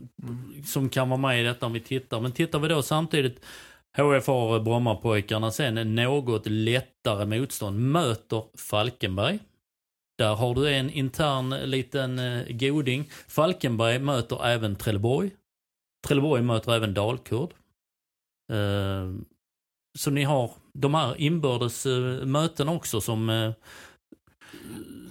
[0.65, 2.19] som kan vara med i detta om vi tittar.
[2.19, 3.39] Men tittar vi då samtidigt,
[3.97, 9.39] HIF har Brommapojkarna sen något lättare motstånd, möter Falkenberg.
[10.17, 13.09] Där har du en intern liten eh, goding.
[13.27, 15.31] Falkenberg möter även Trelleborg.
[16.07, 17.49] Trelleborg möter även Dalkurd.
[18.51, 19.13] Eh,
[19.97, 23.53] så ni har de här inbördes eh, mötena möten också som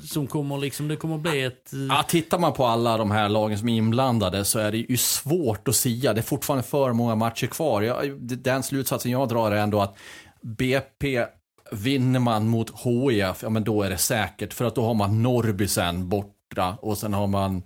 [0.05, 1.73] som kommer liksom, det kommer bli ett...
[1.73, 4.79] eh, Ja, tittar man på alla de här lagen som är inblandade så är det
[4.79, 6.13] ju svårt att sia.
[6.13, 7.83] Det är fortfarande för många matcher kvar.
[7.83, 9.97] Jag, den slutsatsen jag drar är ändå att
[10.43, 11.27] BP
[11.73, 14.55] vinner man mot HIF, ja men då är det säkert.
[14.55, 17.63] För att då har man Norrby sen borta och sen har man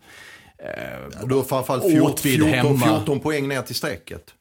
[0.58, 2.96] eh, Och då har fall 14, Åtvid 14, hemma.
[2.98, 4.34] 14 poäng ner till strecket.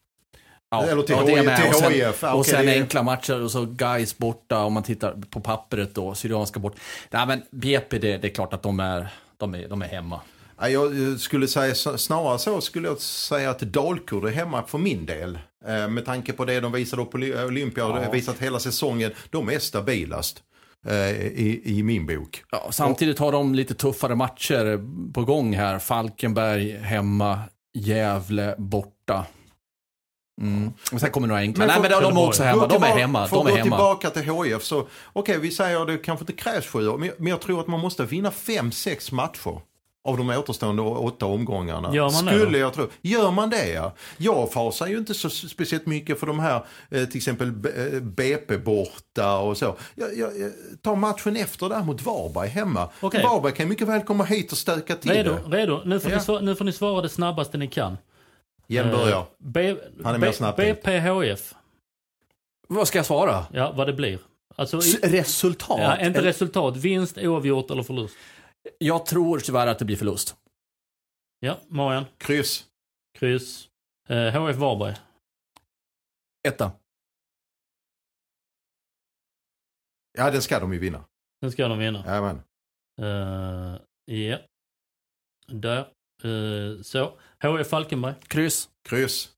[0.70, 1.56] Ja, Eller till ja, HIF, det med.
[1.56, 2.22] till och sen, HIF.
[2.22, 5.94] Ja, och sen är- enkla matcher och så guys borta om man tittar på pappret
[5.94, 6.74] då, Syrianska bort.
[7.10, 10.20] Nej men BP, det, det är klart att de är, de är, de är hemma.
[10.60, 14.78] Ja, Jag eh, skulle säga snarare så skulle jag säga att Dalkurd är hemma för
[14.78, 15.38] min del.
[15.66, 18.10] Eh, Med tanke på det de visade upp på Oly- Olympia och Ja.
[18.10, 19.10] visat hela säsongen.
[19.30, 20.42] De är stabilast
[20.86, 22.42] eh, i, i min bok.
[22.50, 24.80] Ja, samtidigt har de lite tuffare matcher
[25.12, 25.78] på gång här.
[25.78, 27.40] Falkenberg hemma,
[27.74, 29.26] Gävle borta.
[30.40, 30.72] Mm.
[30.92, 31.66] Och sen kommer några enkla.
[31.66, 32.60] Nej för- men de, är också hemma.
[32.60, 33.28] Gå De är tillbaka- hemma.
[33.28, 33.62] För att gå hemma.
[33.62, 37.10] tillbaka till HIF så, okej vi säger att det kanske inte krävs sju år, men,
[37.18, 39.60] men jag tror att man måste vinna fem, sex matcher.
[40.04, 41.94] Av de återstående åtta omgångarna.
[41.94, 42.58] Gör man det Skulle då?
[42.58, 42.86] jag tro.
[43.02, 43.92] Gör man det ja.
[44.16, 48.00] Jag fasar ju inte så speciellt mycket för de här, eh, till exempel B- eh,
[48.00, 49.76] BP borta och så.
[49.94, 50.50] Jag, jag, jag
[50.82, 52.88] tar matchen efter där mot Varberg hemma.
[53.00, 53.22] Okej.
[53.22, 55.56] Varberg kan mycket väl komma hit och stöka till Redo, det.
[55.56, 55.82] redo.
[55.84, 56.16] Nu får, Ja.
[56.18, 57.96] ni svara, nu får ni svara det snabbaste ni kan.
[58.68, 59.20] Börjar.
[59.20, 60.82] Eh, B, Han är mer B, snabbtänkt.
[60.84, 61.54] BPHF,
[62.68, 63.46] Vad ska jag svara?
[63.52, 64.18] ja vad det blir.
[64.56, 65.78] Alltså, S- Resultat?
[65.80, 68.16] ja, inte resultat, vinst, oavgjort eller förlust.
[68.78, 70.36] Jag tror tyvärr att det blir förlust.
[71.40, 72.64] Ja, Marian, Kryss.
[73.18, 73.68] kryss.
[74.08, 74.96] Eh, HF Varberg,
[76.48, 76.72] Etta.
[80.18, 81.04] Ja den ska de ju vinna.
[81.40, 82.04] den ska de vinna.
[82.06, 82.42] Jajamän.
[83.00, 83.80] Eh,
[84.16, 84.38] Ja.
[85.46, 85.78] Där.
[86.24, 87.18] Eh, så.
[87.42, 88.68] HF Falkenberg, Kryss.
[88.88, 89.28] Kryss.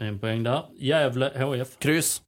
[0.00, 0.68] en poäng där.
[0.74, 2.22] Gävle HF, Kryss.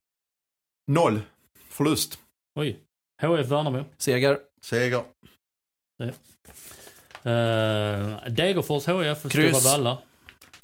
[0.86, 1.20] Noll.
[1.68, 2.18] Förlust.
[2.54, 2.80] Oj.
[3.22, 3.84] HF Värnamo.
[3.98, 4.38] Seger.
[4.62, 5.04] Seger.
[7.26, 9.30] Uh, Degerfors HF.
[9.32, 9.56] Kryss.
[9.60, 9.98] Stora Valla.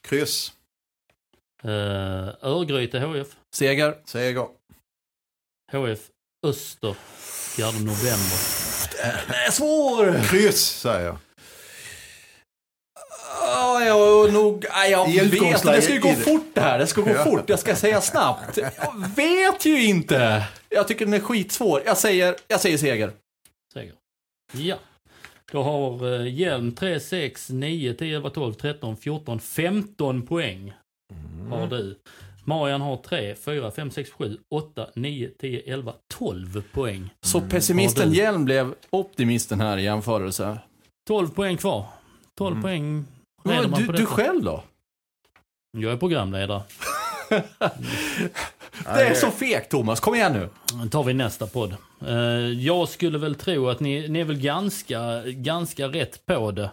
[0.01, 0.53] Kryss.
[1.65, 1.71] Uh,
[2.43, 3.37] Örgryte HF.
[3.55, 3.99] Seger.
[4.05, 4.49] Seger.
[5.73, 6.11] HF
[6.47, 6.95] Öster.
[7.57, 8.39] 4 november.
[9.03, 10.29] Den är svår!
[10.29, 11.19] Kryss säger jag.
[13.81, 14.65] Ja, jag nog...
[14.91, 15.63] Jag vet.
[15.63, 16.79] Det ska ju gå fort det här.
[16.79, 17.25] Det ska gå Ja.
[17.25, 17.45] fort.
[17.47, 18.57] Jag ska säga snabbt.
[18.57, 20.43] Jag vet ju inte.
[20.69, 21.83] Jag tycker den är skitsvår.
[21.87, 23.13] Jag säger, jag säger seger.
[23.75, 23.95] Seger.
[24.53, 24.77] Ja.
[25.53, 30.73] Då har uh, Hjelm 3, 6, 9, 10, 11, 12, 13, 14, 15 poäng.
[31.51, 31.99] Har du.
[32.45, 37.11] Marian har 3, 4, 5, 6, 7, 8, 9, 10, 11, 12 poäng.
[37.23, 38.13] Så pessimisten.
[38.13, 40.59] Hjelm blev optimisten här i jämförelse.
[41.09, 41.87] 12 poäng kvar.
[42.39, 43.16] 12 poäng leder
[43.47, 44.63] Men du, du själv då?
[45.79, 46.63] Jag är programledare.
[48.85, 50.01] Det är så fegt Thomas.
[50.01, 50.49] Kom igen nu.
[50.83, 51.77] Då tar vi nästa podd.
[52.07, 52.17] Eh,
[52.53, 56.71] jag skulle väl tro att ni, ni är väl ganska, ganska rätt på det.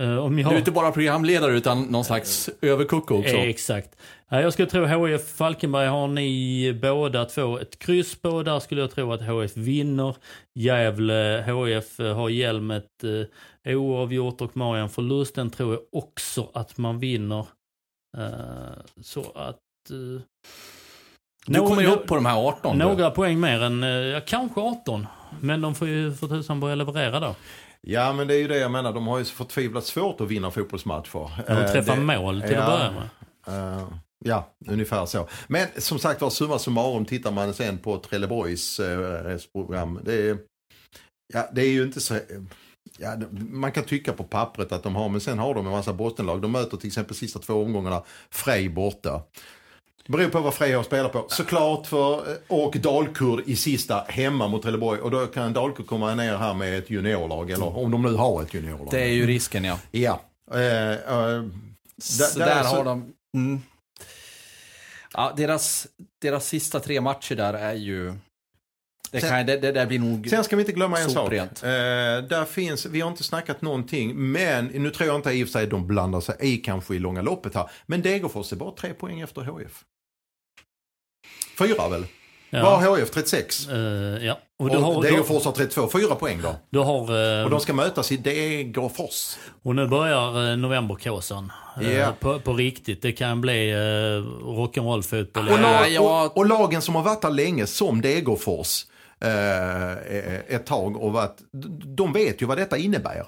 [0.00, 0.50] Eh, om jag...
[0.50, 3.34] Du är inte bara programledare utan någon slags överkucko också.
[3.34, 3.96] Eh, Exakt.
[4.28, 8.42] Ja, jag skulle tro HF Falkenberg har ni båda två ett kryss på.
[8.42, 10.16] Där skulle jag tro att HF vinner.
[10.58, 13.04] Gävle HF har Hjelm ett
[13.64, 17.46] eh, oavgjort och Marian förlusten tror jag också att man vinner.
[18.18, 18.24] Eh,
[19.02, 19.56] så att...
[19.90, 20.22] Eh,
[21.46, 22.78] Du kommer ju upp på de här 18.
[22.78, 22.84] du.
[22.84, 25.06] Några poäng mer än, eh, ja, kanske 18.
[25.40, 27.34] Men de får ju för tusan börja leverera då.
[27.86, 28.92] Ja men det är ju det jag menar.
[28.92, 31.10] De har ju så förtvivlat svårt att vinna fotbollsmatcher.
[31.14, 33.78] Ja, de Eh, träffar det- mål till ja, att börja med.
[33.78, 33.88] eh,
[34.24, 35.28] ja, ungefär så.
[35.48, 40.00] Men som sagt var, summa summarum tittar man sen på Trelleborgs eh, program.
[40.04, 40.38] Det är,
[41.32, 42.18] ja, det är ju inte så...
[42.98, 43.16] Ja,
[43.50, 46.42] man kan tycka på pappret att de har, men sen har de en massa bottenlag.
[46.42, 49.22] De möter till exempel sista två omgångarna Frej borta.
[50.10, 51.26] Beror på vad Frej har spelat på.
[51.28, 55.00] Såklart för, och Dalkurd i sista hemma mot Trelleborg.
[55.00, 57.50] Och då kan Dalkurd komma ner här med ett juniorlag.
[57.50, 58.88] Eller om de nu har ett juniorlag.
[58.90, 59.78] Det är ju risken ja.
[59.90, 60.20] Ja.
[60.52, 61.44] Eh, eh,
[62.02, 63.12] Så där- där, så- har de...
[63.34, 63.60] Mm.
[65.12, 65.86] Ja, deras,
[66.22, 68.12] deras sista tre matcher där är ju...
[69.10, 70.28] Det, Sen- kan, det, det där blir nog...
[70.30, 71.32] Sen ska vi inte glömma en sak.
[71.32, 71.42] Eh,
[72.28, 75.52] där finns, vi har inte snackat någonting, men nu tror jag inte i och för
[75.52, 77.70] sig de blandar sig i kanske i långa loppet här.
[77.86, 79.84] Men Degerfors är bara tre poäng efter HF.
[81.66, 82.04] Fyra väl?
[82.50, 82.62] Ja.
[82.62, 83.10] Vad har HF?
[83.10, 83.68] 36?
[83.68, 83.76] Eh,
[84.26, 84.38] ja.
[84.58, 85.88] Och Och, du har, Degerfors har 32.
[85.92, 86.54] Fyra poäng då.
[86.70, 89.36] du har, eh, Och de ska mötas i Degerfors.
[89.62, 91.52] Och nu börjar eh, novemberkåsan.
[91.82, 92.14] Eh, Ja.
[92.20, 93.02] på, på riktigt.
[93.02, 93.76] Det kan bli eh,
[94.46, 95.48] rock'n'roll-fotboll.
[95.48, 96.24] Och, ja.
[96.24, 98.84] och, och lagen som har varit där länge, som Degerfors,
[100.48, 101.36] ett tag och varit,
[101.96, 103.26] de vet ju vad detta innebär.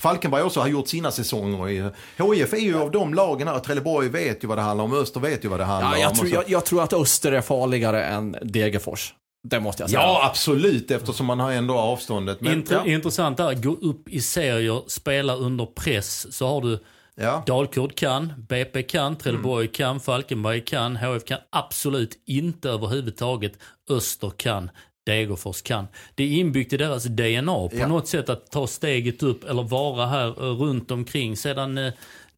[0.00, 1.68] Falkenberg också har gjort sina säsonger.
[1.68, 1.90] i-
[2.36, 5.20] HIF är ju av de lagen här, Trelleborg vet ju vad det handlar om, Öster
[5.20, 6.00] vet ju vad det handlar Ja, om.
[6.02, 9.14] jag, och tror, jag, jag tror att Öster är farligare än Degerfors.
[9.48, 10.02] Det måste jag säga.
[10.02, 12.40] ja, absolut, eftersom man har ändå avståndet.
[12.40, 16.36] Men, Intre, ja, Intressant där, gå upp i serier, spela under press.
[16.36, 16.78] Så har du
[17.14, 17.42] ja.
[17.46, 19.72] Dalkurd kan, BP kan, Trelleborg Mm.
[19.72, 23.52] kan, Falkenberg kan, HF kan absolut inte överhuvudtaget.
[23.90, 24.70] Öster kan,
[25.06, 25.86] Degerfors kan.
[26.14, 27.86] Det är inbyggt i deras DNA på Ja.
[27.88, 31.36] något sätt att ta steget upp eller vara här eh, runt omkring.
[31.36, 31.92] Sedan eh,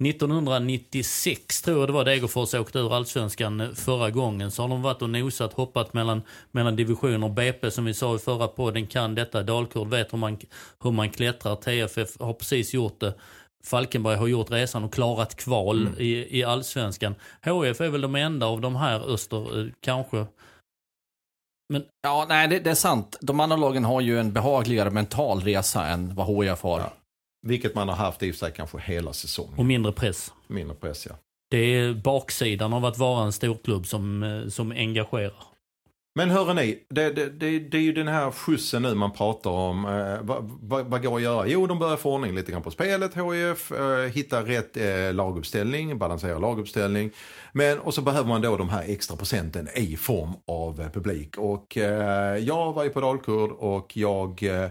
[0.05, 4.51] 1996 tror jag det var Degerfors åkte ur allsvenskan eh, förra gången.
[4.51, 7.29] Så har de varit och nosat, hoppat mellan, mellan divisioner.
[7.29, 9.43] BP som vi sa i förra podden kan detta.
[9.43, 10.39] Dalkurd vet hur man,
[10.83, 11.57] hur man klättrar.
[11.57, 13.15] TFF har precis gjort det.
[13.65, 17.15] Falkenberg har gjort resan och klarat kval i, i allsvenskan.
[17.45, 19.67] HF är väl de enda av de här öster, eh,
[21.75, 21.89] kanske.
[22.03, 23.19] Ja, nej, det, det är sant.
[23.21, 26.81] De andra lagen har ju en behagligare mental resa än vad HIF har.
[26.81, 26.93] Ja.
[27.47, 29.55] Vilket man har haft i och för sig kanske hela säsongen.
[29.59, 30.33] Och mindre press.
[30.47, 31.17] Mindre press ja.
[31.51, 35.52] Det är baksidan av att vara en storklubb som, eh, som engagerar.
[36.15, 39.85] Men hörrni, det, det, det, det är ju den här skjutsen nu man pratar om.
[39.85, 41.47] Eh, vad, vad, vad går att göra?
[41.47, 43.73] Jo, de börjar få ordning lite grann på spelet, HIF.
[43.73, 47.11] Eh, hitta rätt eh, laguppställning, balansera laguppställning.
[47.53, 51.39] Men, och så behöver man då de här extra procenten i form av eh, publik.
[51.39, 54.71] Och eh, jag var ju på Dalkurd och jag eh,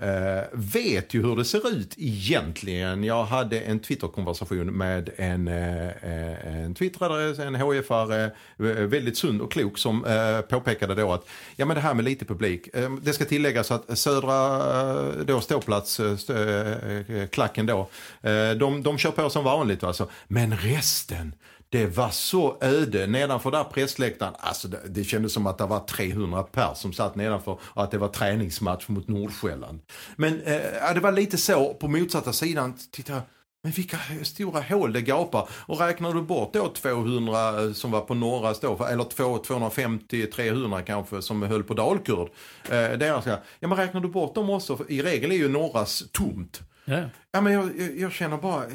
[0.00, 3.04] eh, vet ju hur det ser ut egentligen.
[3.04, 9.40] Jag hade en Twitter-konversation med en, eh, eh en twittrare, en HF-are, eh, väldigt sund
[9.40, 12.68] och klok som eh, påpekade då att ja men det här med lite publik.
[12.74, 16.74] Eh, det ska tilläggas att södra eh, då ståplats, eh, stö,
[17.08, 17.88] eh, klacken då,
[18.22, 20.08] eh, de, de kör på som vanligt alltså.
[20.28, 21.32] Men resten,
[21.72, 24.34] det var så öde nedanför där pressläktaren.
[24.38, 27.90] Alltså det, det kändes som att det var 300 pers som satt nedanför och att
[27.90, 29.80] det var träningsmatch mot Nordsjälland.
[30.16, 32.74] Men eh, det var lite så på motsatta sidan.
[32.90, 33.22] Titta,
[33.62, 35.48] Men vilka stora hål det gapar.
[35.52, 41.42] Och räknar du bort då 200 som var på norra stå, eller 250-300 kanske som
[41.42, 42.28] höll på dalkurd.
[42.64, 46.60] Eh, deras, ja men räknar du bort dem också, i regel är ju norras tomt.
[46.84, 47.02] Ja.
[47.32, 48.70] Ja men jag, jag, jag känner bara, eh,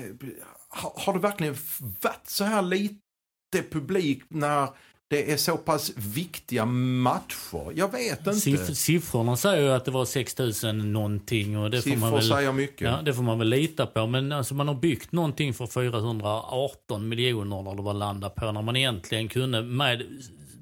[0.75, 1.55] har, det verkligen
[2.01, 2.97] varit så här lite
[3.71, 4.69] publik när
[5.07, 7.71] det är så pass viktiga matcher?
[7.75, 8.35] Jag vet inte.
[8.35, 11.57] Siff siffrorna säger ju att det var 6000 någonting.
[11.57, 12.81] Och det får man Siffror väl, säger mycket.
[12.81, 14.07] Ja, det får man väl lita på.
[14.07, 18.51] Men alltså man har byggt någonting för 418 miljoner när det var landa på.
[18.51, 20.03] När man egentligen kunde med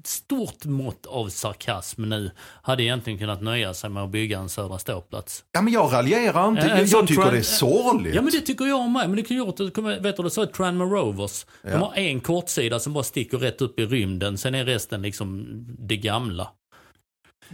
[0.06, 2.30] stort mått av sarkasm nu
[2.62, 5.44] hade egentligen kunnat nöja sig med att bygga en södra ståplats.
[5.52, 8.14] Ja men jag raljerar inte, en jag, jag tycker det är sorgligt.
[8.14, 9.08] Ja men det tycker jag med.
[9.08, 9.60] Men det kan ju gjort,
[10.00, 11.46] vet du det så Tranmere Rovers.
[11.62, 11.78] De Ja.
[11.78, 14.38] har en kortsida som bara sticker rätt upp i rymden.
[14.38, 15.44] Sen är resten liksom
[15.78, 16.48] det gamla.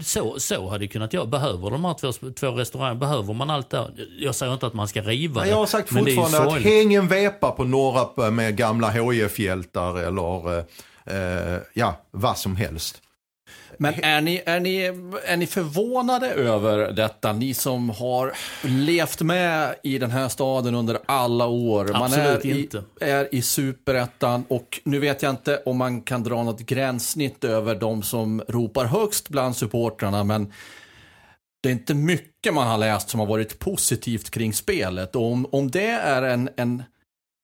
[0.01, 1.27] Så, så hade det kunnat göra.
[1.27, 3.91] Behöver de här två, två restauranger, behöver man allt det?
[4.19, 5.49] Jag säger inte att man ska riva det.
[5.49, 10.65] jag har sagt det fortfarande att häng en vepa på norra med gamla HIF-hjältar eller
[11.07, 13.03] eh, ja, vad som helst.
[13.79, 14.85] Men är ni, är, ni,
[15.25, 17.33] är ni förvånade över detta?
[17.33, 18.33] Ni som har
[18.63, 21.85] levt med i den här staden under alla år.
[21.85, 22.85] Man Absolut är i, inte.
[23.01, 27.75] är i superettan och nu vet jag inte om man kan dra något gränssnitt över
[27.75, 30.25] de som ropar högst bland supportrarna.
[30.25, 30.53] Men
[31.63, 35.17] det är inte mycket man har läst som har varit positivt kring spelet.
[35.17, 36.83] Och om, om det är en, en...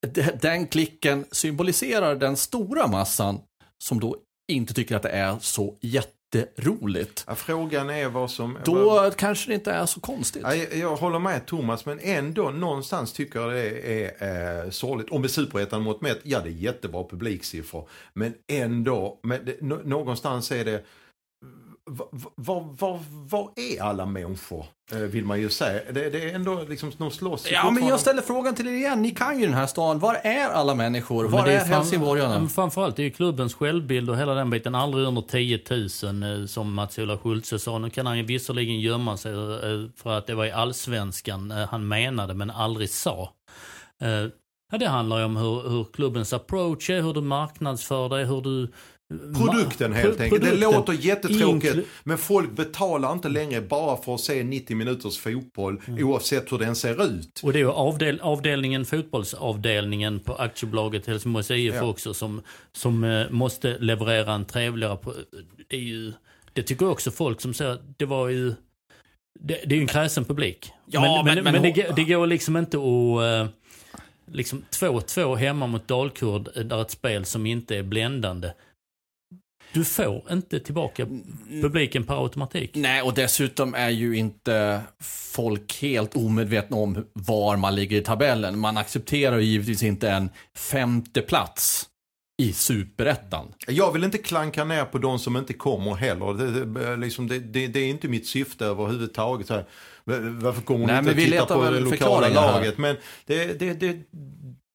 [0.07, 3.41] de- Den klicken symboliserar den stora massan
[3.85, 4.17] som då
[4.53, 7.25] inte tycker att det är så jätteroligt.
[7.27, 8.59] Ja, frågan är vad som...
[8.65, 10.43] Då vad- kanske det inte är så konstigt.
[10.45, 15.11] Ja, jag, jag håller med Thomas, men ändå någonstans tycker jag det är eh, sorgligt.
[15.11, 17.89] Och med superettan mot mätt, ja det är jättebra publiksiffror.
[18.15, 20.85] Men ändå, men det, nå- någonstans är det...
[21.91, 24.67] Vad va, va, va är alla människor?
[24.93, 25.93] Eh, vill man ju säga.
[25.93, 29.03] Det, det är ändå liksom, de slåss Ja, men jag ställer frågan till er igen.
[29.03, 29.99] Ni kan ju den här stan.
[29.99, 31.23] Var är alla människor?
[31.23, 32.39] Men Var det är, fram- helsingborgarna?
[32.39, 34.75] men Framförallt det är ju klubbens självbild och hela den biten.
[34.75, 35.61] Aldrig under 10
[36.03, 37.79] 000 eh, som Mats-Ola Schultze sa.
[37.79, 41.89] Nu kan han ju visserligen gömma sig eh, för att det var i allsvenskan han
[41.89, 43.33] menade men aldrig sa.
[44.73, 48.41] Ja, det handlar ju om hur, hur klubbens approach är, hur du marknadsför dig, hur
[48.41, 48.73] du...
[49.37, 50.43] Produkten helt pro- enkelt.
[50.43, 50.73] Det produkten.
[50.73, 51.89] låter jättetråkigt.
[52.05, 56.77] Men folk betalar inte längre bara för att se 90 minuters fotboll oavsett hur den
[56.77, 57.41] ser ut.
[57.43, 61.85] Och det är ju avdel, avdelningen, fotbollsavdelningen på aktiebolaget Helsingborgs IF Ja.
[61.85, 62.43] också som,
[62.73, 64.99] som eh, måste leverera en trevligare...
[65.69, 66.13] Det, är ju,
[66.53, 68.55] det tycker också folk som säger att det var ju...
[69.41, 70.71] Det, det är ju en kräsen publik.
[70.87, 73.47] Ja, men, men- men, men men det, det går liksom inte att...
[73.47, 73.53] eh,
[74.33, 78.51] Liksom 2-2 hemma mot Dalkurd, eh, där ett spel som inte är bländande.
[79.77, 81.07] Du får inte tillbaka
[81.63, 82.71] publiken per automatik.
[82.75, 88.59] Nej, och dessutom är ju inte folk helt omedvetna om var man ligger i tabellen.
[88.59, 91.87] Man accepterar givetvis inte en femte plats
[92.43, 93.53] i superettan.
[93.67, 96.35] Jag vill inte klanka ner på de som inte kommer heller.
[96.35, 99.47] Det, det, liksom, det, det, det är inte mitt syfte överhuvudtaget.
[99.47, 99.65] Så här,
[100.41, 102.79] varför kommer Nej, ni inte men att vi titta på det lokala laget?
[102.79, 103.97] Men det, det, det,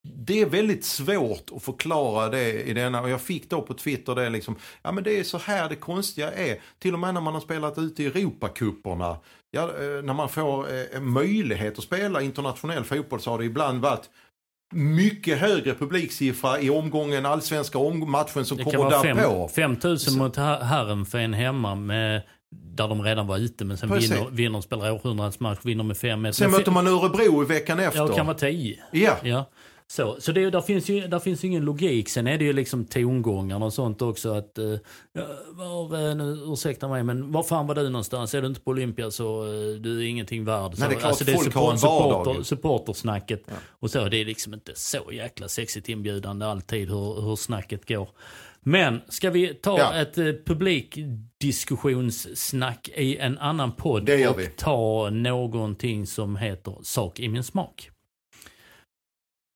[0.04, 3.02] det är väldigt svårt att förklara det i denna.
[3.02, 5.76] Och jag fick då på Twitter det liksom, ja men det är så här det
[5.76, 6.58] konstiga är.
[6.80, 9.18] Till och med när man har spelat ute i Europacuperna.
[9.52, 13.82] Ja, eh, när man får eh, möjlighet att spela internationell fotboll så har det ibland
[13.82, 14.10] varit
[14.74, 19.48] mycket högre publiksiffra i omgången, allsvenska om- matchen som Det kan kommer vara därpå.
[19.48, 22.22] 5 000 mot Her- Herrenfen hemma med,
[22.76, 24.12] där de redan var ute men sen Precis.
[24.12, 26.32] vinner, vinner spelar århundradets match, vinner med 5-1.
[26.32, 28.00] Sen möter man Örebro i veckan efter.
[28.00, 28.80] Ja, det kan vara 10.
[28.92, 29.16] Ja.
[29.24, 29.46] Ja.
[29.92, 32.10] Så, så det, är- där, finns ju, där finns ju ingen logik.
[32.10, 34.34] Sen är det ju liksom tongångarna och sånt också.
[34.34, 34.66] att eh,
[35.14, 38.34] ja, var, eh, nu, Ursäkta mig, men var fan var du någonstans?
[38.34, 39.50] Är du inte på Olympia så eh,
[39.80, 40.74] du är ingenting värd.
[40.76, 43.44] Så, Nej, det är klart alltså, det är folk har en supporter, supportersnacket.
[43.70, 48.10] Och så, det är liksom inte så jäkla sexigt inbjudande alltid hur, hur snacket går.
[48.64, 49.94] Men ska vi ta Ja.
[50.02, 54.48] ett eh, publikdiskussionssnack i en annan podd och vi.
[54.58, 57.90] ta någonting som heter Sak i min smak.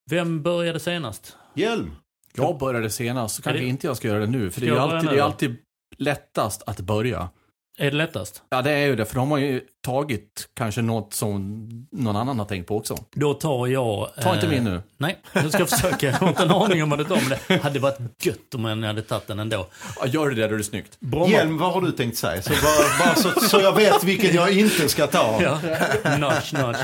[0.09, 1.35] Vem började senast?
[1.55, 1.95] Hjelm.
[2.37, 4.51] Jag började senast, så kanske det- inte jag ska göra det nu.
[4.51, 5.23] För det är, alltid, det är då?
[5.23, 5.55] alltid
[5.97, 7.29] lättast att börja.
[7.77, 8.43] Är det lättast?
[8.49, 9.05] Ja, det är ju det.
[9.05, 12.97] För de har ju tagit kanske något som någon annan har tänkt på också.
[13.15, 14.09] Då tar jag...
[14.21, 14.81] Ta inte eh, min nu.
[14.97, 16.05] Nej, jag ska försöka.
[16.07, 18.65] Jag har inte en aning om vad det tar, men det hade varit gött om
[18.65, 19.67] jag hade tagit den ändå.
[19.99, 20.99] Ja, gör det där, då är det snyggt.
[20.99, 21.27] Bromma...
[21.27, 22.41] Hjelm, vad har du tänkt säga?
[22.41, 25.41] Så, bara, bara så, så jag vet vilken jag inte ska ta.
[25.41, 25.59] Ja,
[26.17, 26.79] nudge, nudge.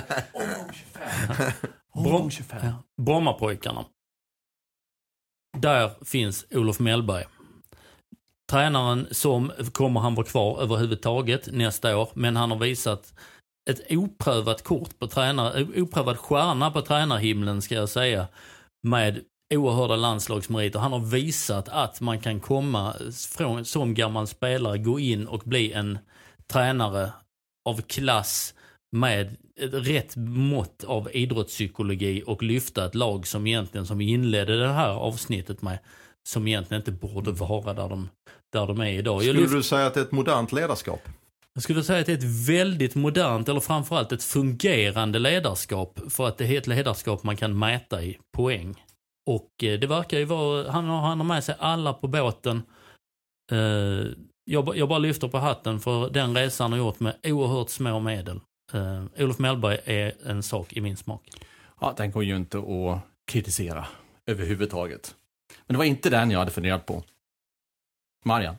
[1.94, 2.32] Brom...
[2.32, 2.60] 25.
[2.64, 2.74] Ja.
[3.02, 3.86] Brommapojkarna.
[5.58, 7.26] Där finns Olof Mellberg.
[8.52, 13.14] Tränaren som kommer han vara kvar överhuvudtaget nästa år, men han har visat
[13.70, 18.28] ett oprövat kort på tränare, oprövad stjärna på tränarhimlen ska jag säga.
[18.84, 19.24] Med
[19.54, 20.80] oerhörda landslagsmeriter.
[20.80, 22.96] Han har visat att man kan komma
[23.38, 26.00] från, som gammal spelare, gå in och bli en
[26.48, 27.14] tränare
[27.70, 28.54] av klass
[28.92, 34.60] med ett rätt mått av idrottspsykologi och lyfta ett lag som egentligen, som vi inledde
[34.60, 35.80] det här avsnittet med,
[36.30, 38.10] som egentligen inte borde vara där de,
[38.54, 39.22] där de är idag.
[39.22, 41.02] Skulle du säga att det är ett modernt ledarskap?
[41.54, 46.00] Jag skulle säga att det är ett väldigt modernt, eller framförallt ett fungerande ledarskap.
[46.10, 48.84] För att det är ett ledarskap man kan mäta i poäng.
[49.30, 52.62] Och eh, det verkar ju vara, han har, han har med sig alla på båten.
[53.52, 54.06] Eh,
[54.46, 58.40] jag, jag bara lyfter på hatten för den resan har gjort med oerhört små medel.
[58.76, 61.30] Uh, Olof Mellberg är en sak i min smak.
[61.82, 63.88] Ja, den går ju inte att kritisera
[64.26, 65.16] överhuvudtaget.
[65.68, 67.04] Men det var inte den jag hade funderat på.
[68.26, 68.56] Marian?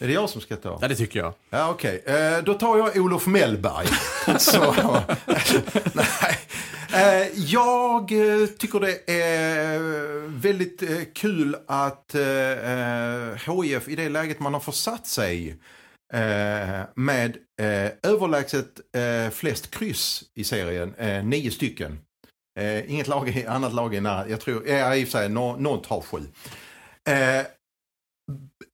[0.00, 0.78] Är det jag som ska ta?
[0.80, 1.34] Ja, det tycker jag.
[1.50, 2.00] Ja, okej.
[2.02, 2.16] Okay.
[2.16, 3.86] Eh, då tar jag Olof Mellberg.
[4.38, 4.74] Så,
[5.94, 6.38] nej.
[6.94, 8.08] Eh, jag
[8.58, 9.78] tycker det är
[10.28, 10.82] väldigt
[11.14, 12.14] kul att
[13.46, 15.58] HIF i det läget man har försatt sig
[16.12, 20.94] Eh, med eh, överlägset eh, flest kryss i serien,
[21.30, 21.98] nio stycken.
[22.86, 26.00] inget lag, annat lag är nära, jag tror, ja, i och för sig, något har
[26.00, 26.22] sju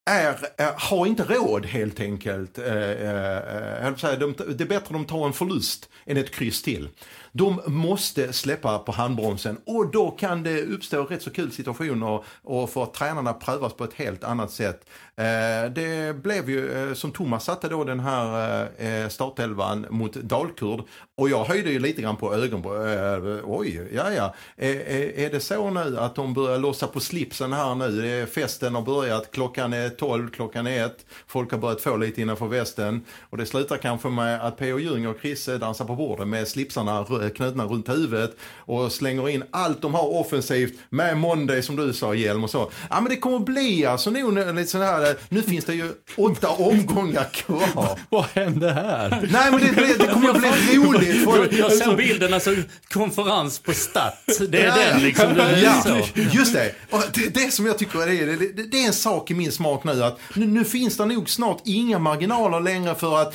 [0.09, 2.59] är, är, har inte råd helt enkelt.
[2.59, 6.89] Eh, eh, de, det är bättre att de tar en förlust än ett kryss till.
[7.32, 12.70] De måste släppa på handbromsen och då kan det uppstå rätt så kul situationer och
[12.70, 14.89] för tränarna prövas på ett helt annat sätt.
[15.19, 20.83] Eh, det blev ju eh, som Thomas satte då den här eh, startelvan mot Dalkurd
[21.16, 23.41] och jag höjde ju lite grann på ögonbrynen.
[23.45, 24.35] Oj, ja ja.
[24.57, 28.27] Är det så nu att de börjar lossa på slipsen här nu?
[28.27, 31.07] Festen har börjat, klockan är 12, klockan är 1.
[31.27, 34.79] Folk har börjat få lite innanför västen och det slutar kanske med att P.O.
[34.79, 39.83] Ljung och Chrisse dansar på bordet med slipsarna knutna runt huvudet och slänger in allt
[39.83, 42.71] de har offensivt med Monday som du sa Hjelm och så.
[42.91, 46.48] Ja men det kommer bli alltså nog lite sån här, nu finns det ju åtta
[46.48, 47.98] omgångar kvar.
[48.09, 49.28] Vad hände här?
[49.32, 51.24] Nej men det, det, det kommer att bli roligt.
[51.24, 51.59] För...
[51.59, 52.54] Jag ser bilden, alltså
[52.92, 54.28] konferens på Stat.
[54.48, 55.34] Det är ja, den liksom.
[55.34, 56.20] Det ja, så.
[56.32, 56.74] just det.
[56.90, 57.34] Och det.
[57.34, 60.20] Det som jag tycker är, det, det är en sak i min smak nu att
[60.34, 63.34] nu, nu finns det nog snart inga marginaler längre för att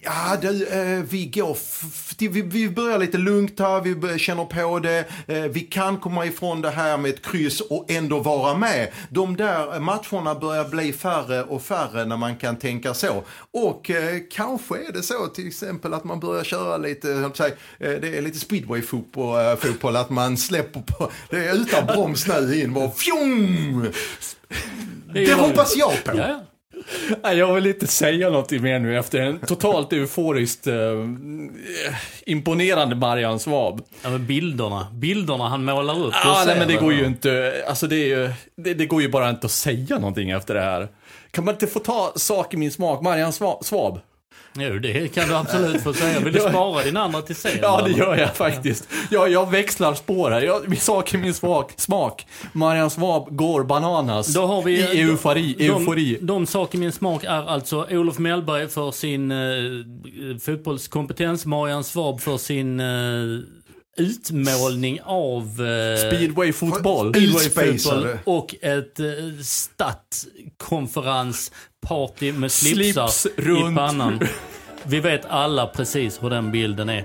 [0.00, 1.56] Ja, du, eh, vi går...
[2.18, 5.04] Vi, vi börjar lite lugnt här, vi känner på det.
[5.26, 8.88] Eh, vi kan komma ifrån det här med ett kryss och ändå vara med.
[9.10, 13.24] De där matcherna börjar bli färre och färre när man kan tänka så.
[13.50, 18.00] Och eh, kanske är det så till exempel att man börjar köra lite, säga, eh,
[18.00, 22.60] det är lite speedway-fotboll, eh, fotboll, att man släpper på, det är utan broms nu
[22.60, 23.86] in, bara fjong!
[25.12, 26.18] Det hoppas jag på.
[26.18, 26.47] Ja, ja.
[27.22, 30.74] Jag vill inte säga något mer nu efter en totalt euforiskt eh,
[32.26, 33.82] imponerande Marian Svab.
[34.02, 36.14] Ja, men bilderna, bilderna han målar upp.
[36.24, 39.30] Ja, nej, men det går ju inte, alltså det, ju, det, det, går ju bara
[39.30, 40.88] inte att säga någonting efter det här.
[41.30, 44.00] Kan man inte få ta sak i min smak, Marian Svab?
[44.60, 46.20] Jo, det kan du absolut få säga.
[46.20, 47.58] Vill du spara din andra till sen?
[47.62, 48.88] Ja, det gör jag faktiskt.
[49.10, 50.42] Jag, jag växlar spår här.
[50.42, 51.72] Jag, min sak är min smak.
[51.76, 52.26] smak.
[52.52, 55.54] Marian Svab går bananas Då har vi, i eufori.
[55.58, 56.18] De, eufori.
[56.20, 62.20] De, de saker min smak är alltså Olof Mellberg för sin uh, fotbollskompetens, Marian Svab
[62.20, 63.40] för sin uh,
[63.98, 69.06] utmålning av eh, speedway-fotboll speedway och ett eh,
[71.86, 74.20] stadskonferensparty med slipsar Slips i pannan.
[74.84, 77.04] Vi vet alla precis hur den bilden är.